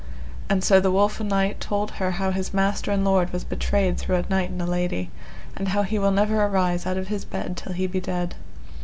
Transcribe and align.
And 0.49 0.63
so 0.63 0.79
the 0.79 0.89
woful 0.89 1.27
knight 1.27 1.59
told 1.59 1.91
her 1.91 2.09
how 2.13 2.31
his 2.31 2.55
master 2.55 2.89
and 2.91 3.05
lord 3.05 3.31
was 3.31 3.43
betrayed 3.43 3.99
through 3.99 4.15
a 4.15 4.25
knight 4.31 4.49
and 4.49 4.67
lady, 4.67 5.11
and 5.55 5.67
how 5.67 5.83
he 5.83 5.99
will 5.99 6.09
never 6.09 6.41
arise 6.43 6.87
out 6.87 6.97
of 6.97 7.09
his 7.09 7.23
bed 7.23 7.55
till 7.55 7.73
he 7.73 7.85
be 7.85 7.99
dead. 7.99 8.33